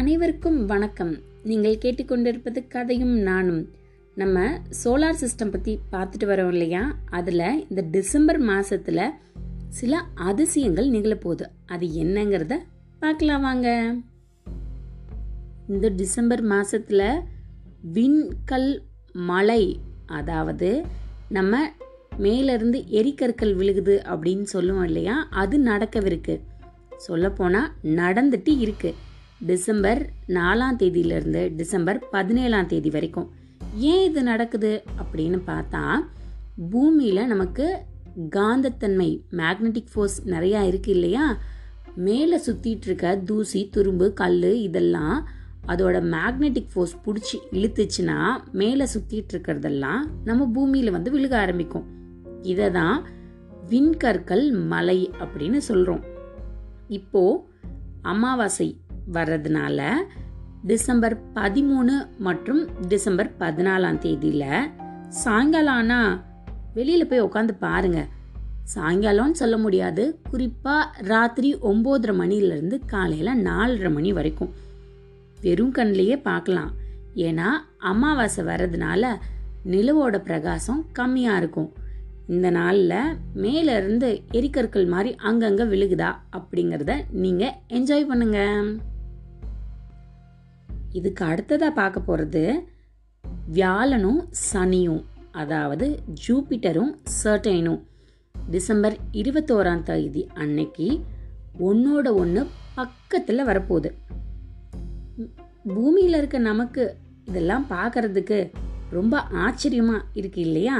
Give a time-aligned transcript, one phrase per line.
[0.00, 1.18] அனைவருக்கும் வணக்கம்.
[1.42, 3.68] நீங்கள் கேட்டுக்கொண்டிருப்பது கதையும் நானும்.
[4.14, 4.44] நம்ம
[4.84, 6.96] சோலார் சிஸ்டம் பற்றி பார்த்துட்டு வரோம் இல்லையா?
[7.10, 9.14] அதில் இந்த டிசம்பர் மாதத்தில்
[9.68, 12.56] சில அதிசயங்கள் நிகழப்போகுது அது என்னங்கிறத
[12.98, 13.68] பார்க்கலாம் வாங்க.
[15.68, 17.06] இந்த டிசம்பர் மாதத்தில்
[17.92, 20.84] விண்கல் மழை அதாவது
[21.28, 21.62] நம்ம
[22.18, 25.28] மேலேருந்து எரிக்கற்கள் விழுகுது அப்படின்னு சொல்லுவோம் இல்லையா?
[25.30, 26.40] அது நடக்கவிருக்கு.
[26.96, 29.08] சொல்லப்போனால் நடந்துட்டு இருக்குது
[29.46, 33.30] டிசம்பர் நாலாம் தேதியிலிருந்து டிசம்பர் பதினேழாம் தேதி வரைக்கும்.
[33.76, 35.98] ஏன் இது நடக்குது அப்படின்னு பார்த்தா
[36.70, 37.78] பூமியில் நமக்கு
[38.36, 41.38] காந்தத்தன்மை மேக்னெட்டிக் ஃபோர்ஸ் நிறையா இருக்குது இல்லையா?
[41.96, 45.28] மேலே சுற்றிட்டு இருக்க தூசி துரும்பு கல் இதெல்லாம்
[45.66, 51.86] அதோட மேக்னெட்டிக் ஃபோர்ஸ் பிடிச்சி இழுத்துச்சுன்னா மேலே சுற்றிட்டு இருக்கிறதெல்லாம் நம்ம பூமியில் வந்து விழுக ஆரம்பிக்கும்.
[52.42, 53.06] இதை தான்
[53.68, 56.04] விண்கற்கள் மலை அப்படின்னு சொல்கிறோம்
[56.88, 57.40] இப்போது
[58.02, 58.76] அமாவாசை
[59.12, 59.88] வர்றதுனால
[60.66, 64.70] டிசம்பர் பதிமூணு மற்றும் டிசம்பர் பதினாலாம் தேதியில்
[65.08, 66.18] சாயங்காலம் ஆனால்
[66.74, 68.08] வெளியில் போய் உட்காந்து பாருங்கள்
[68.74, 70.02] சாயங்காலம்னு சொல்ல முடியாது.
[70.30, 74.52] குறிப்பாக ராத்திரி ஒம்போதரை மணிலேருந்து காலையில் நாலரை மணி வரைக்கும்.
[75.40, 76.70] வெறும் கண்ணிலேயே பார்க்கலாம்.
[77.26, 79.12] ஏன்னா அமாவாசை வர்றதுனால
[79.66, 81.70] நிலவோட பிரகாசம் கம்மியாக இருக்கும்.
[82.28, 86.94] இந்த நாளில் மேலேருந்து எரிக்கற்கள் மாதிரி அங்கங்கே விழுகுதா அப்படிங்கிறத
[87.24, 88.68] நீங்கள் என்ஜாய் பண்ணுங்கள்
[90.92, 92.62] இதுக்கு அடுத்ததாக பார்க்க போகிறது
[93.54, 94.20] வியாழனும்
[94.52, 96.92] சனியும் அதாவது ஜூபிட்டரும்
[97.24, 97.80] சர்டைனும்.
[98.34, 101.00] டிசம்பர் இருபத்தோராம் தேதி அன்னைக்கு
[101.60, 103.90] ஒன்னோட ஒன்று பக்கத்தில் வரப்போகுது.
[105.64, 108.50] பூமியில் இருக்க நமக்கு இதெல்லாம் பார்க்கறதுக்கு
[108.90, 110.76] ரொம்ப ஆச்சரியமாக இருக்கு இல்லையா?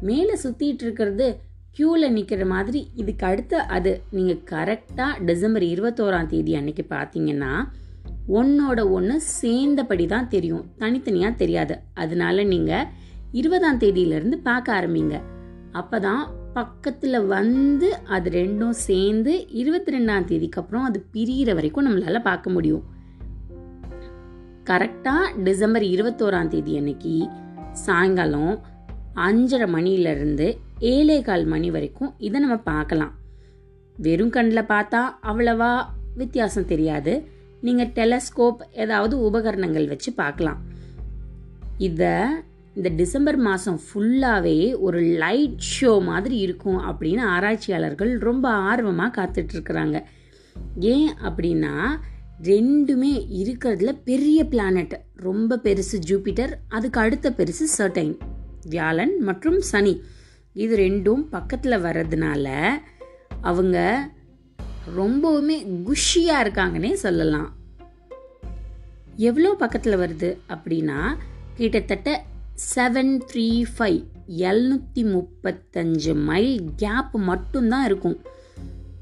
[0.00, 1.40] மேலே சுற்றிட்டு இருக்கிறது
[1.78, 7.52] க்யூவில் நிற்கிற மாதிரி இதுக்கு அடுத்து அது நீங்கள் கரெக்டாக டிசம்பர் இருபத்தோராம் தேதி அன்னைக்கு பார்த்தீங்கன்னா
[8.28, 10.64] ஒன்னோட ஒன்று சேர்ந்தபடி தான் தெரியும்.
[10.78, 11.74] தனித்தனியாக தெரியாது.
[11.94, 12.88] அதனால நீங்கள்
[13.32, 15.22] இருபதாம் தேதியிலேருந்து பார்க்க ஆரம்பிங்க.
[15.72, 22.22] அப்போ தான் பக்கத்தில் வந்து அது ரெண்டும் சேர்ந்து இருபத்தி ரெண்டாம் தேதிக்கு அப்புறம் அது பிரியிற வரைக்கும் நம்மளால்
[22.22, 22.84] பார்க்க முடியும்.
[24.64, 27.28] கரெக்டாக டிசம்பர் இருபத்தோராம் தேதி அன்னைக்கு
[27.72, 28.62] சாயங்காலம்
[29.14, 33.12] அஞ்சரை மணியிலிருந்து ஏழே கால் மணி வரைக்கும் இதை நம்ம பார்க்கலாம்.
[33.96, 35.86] வெறும் கண்ணில் பார்த்தா அவ்வளவா
[36.16, 37.28] வித்தியாசம் தெரியாது.
[37.66, 40.60] நீங்கள் டெலஸ்கோப் ஏதாவது உபகரணங்கள் வச்சு பார்க்கலாம்.
[41.88, 42.14] இதை
[42.76, 49.98] இந்த டிசம்பர் மாதம் ஃபுல்லாகவே ஒரு லைட் ஷோ மாதிரி இருக்கும் அப்படின்னு ஆராய்ச்சியாளர்கள் ரொம்ப ஆர்வமாக காத்துட்ருக்குறாங்க.
[50.94, 51.74] ஏன் அப்படின்னா
[52.50, 54.94] ரெண்டுமே இருக்கிறதுல பெரிய பிளானட்
[55.26, 58.14] ரொம்ப பெருசு ஜூபிட்டர் அதுக்கு அடுத்த பெருசு சர்டைன்
[58.68, 59.94] வியாழன் மற்றும் சனி.
[60.64, 62.46] இது ரெண்டும் பக்கத்தில் வர்றதுனால
[63.40, 63.78] அவங்க
[64.98, 65.56] ரொம்பவுமே
[65.86, 67.48] குஷியாக இருக்காங்கன்னே சொல்லலாம்.
[69.16, 70.98] எவ்வளோ பக்கத்தில் வருது அப்படின்னா
[71.54, 72.24] கிட்டத்தட்ட
[72.74, 78.18] செவன் த்ரீ ஃபைவ் எழுநூற்றி முப்பத்தஞ்சு மைல் கேப் மட்டும்தான் இருக்கும்.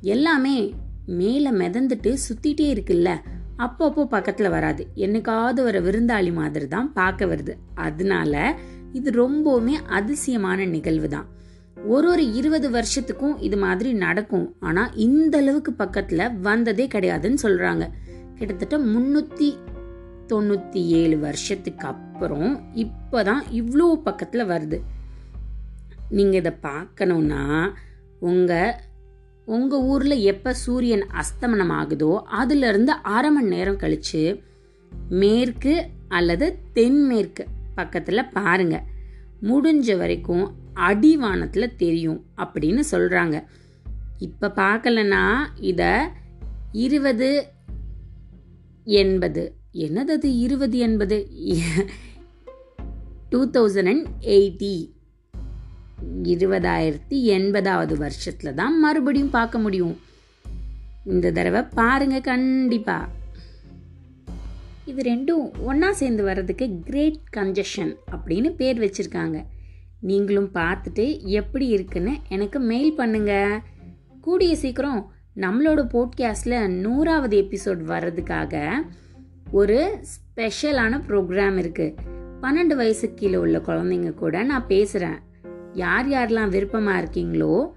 [0.00, 0.74] எல்லாமே
[1.06, 3.20] மேலே மிதந்துட்டு சுற்றிட்டே இருக்குல்ல
[3.58, 4.86] அப்பப்போ பக்கத்தில் வராது.
[4.96, 7.56] என்னைக்காவது வர விருந்தாளி மாதிரி தான் பார்க்க வருது.
[7.74, 8.54] அதனால
[8.92, 11.28] இது ரொம்பவுமே அதிசயமான நிகழ்வு தான்
[11.76, 14.54] ஒரு ஒரு இருபது வருஷத்துக்கும் இது மாதிரி நடக்கும்.
[14.60, 17.90] ஆனால் இந்த அளவுக்கு பக்கத்தில் வந்ததே கிடையாதுன்னு சொல்கிறாங்க
[18.38, 19.48] கிட்டத்தட்ட முந்நூற்றி
[20.26, 24.78] தொண்ணூற்றி ஏழு வருஷத்துக்கு அப்புறம் இப்போ தான் இவ்வளோ பக்கத்தில் வருது.
[26.10, 27.72] நீங்கள் இதை பார்க்கணுன்னா
[28.18, 28.74] உங்கள்
[29.46, 34.40] உங்கள் ஊரில் எப்போ சூரியன் அஸ்தமனம் ஆகுதோ அதுலேருந்து அரை மணி நேரம் கழித்து
[35.10, 35.74] மேற்கு
[36.08, 38.86] அல்லது தென்மேற்கு பக்கத்தில் பாருங்கள்
[39.42, 43.44] முடிஞ்ச வரைக்கும் அடிவானத்தில் தெரியும் அப்படின்னு சொல்கிறாங்க
[44.18, 45.92] இப்போ பார்க்கலன்னா இதை
[46.72, 47.52] இருபது
[48.84, 51.28] எண்பது என்னது அது இருபது எண்பது
[53.28, 54.92] டூ தௌசண்ட் அண்ட் எயிட்டி
[56.22, 59.98] இருபதாயிரத்தி எண்பதாவது வருஷத்தில் தான் மறுபடியும் பார்க்க முடியும்.
[61.04, 63.08] இந்த தடவை பாருங்க கண்டிப்பாக
[64.84, 69.44] இது ரெண்டும் ஒன்றா சேர்ந்து வர்றதுக்கு கிரேட் கன்ஜஷன் அப்படின்னு பேர் வச்சுருக்காங்க.
[70.00, 73.60] நீங்களும் பார்த்துட்டு எப்படி இருக்குன்னு எனக்கு மெயில் பண்ணுங்க.
[74.20, 78.70] கூடிய சீக்கிரம் நம்மளோட போட்காஸ்டில் நூறாவது எபிசோட் வர்றதுக்காக
[79.50, 81.96] ஒரு ஸ்பெஷலான ப்ரோக்ராம் இருக்குது
[82.42, 85.18] பன்னெண்டு வயசு கீழே உள்ள குழந்தைங்க கூட நான் பேசுகிறேன்
[85.72, 87.68] யார் யாரெல்லாம் விருப்பமாக இருக்கீங்களோ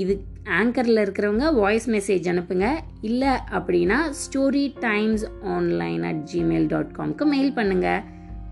[0.00, 0.14] இது
[0.58, 2.66] ஆங்கரில் இருக்கிறவங்க வாய்ஸ் மெசேஜ் அனுப்புங்க.
[3.00, 8.02] இல்லை அப்படின்னா story times online at gmail dot காம்க்கு mail பண்ணுங்கள்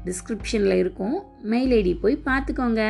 [0.04, 1.16] டிஸ்கிரிப்ஷனில் இருக்கும்.
[1.42, 2.84] மெயில் ஐடி போய் பார்த்துக்கோங்க.